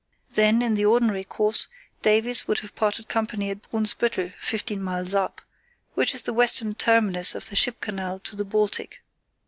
[0.33, 1.67] Then, in the ordinary course,
[2.01, 5.43] Davies would have parted company at Brunsbüttel (fifteen miles up),
[5.93, 9.03] which is the western terminus of the ship canal to the Baltic.